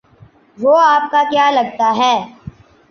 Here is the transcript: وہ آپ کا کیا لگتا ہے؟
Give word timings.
وہ 0.57 0.79
آپ 0.83 1.09
کا 1.11 1.23
کیا 1.31 1.49
لگتا 1.51 1.93
ہے؟ 1.97 2.13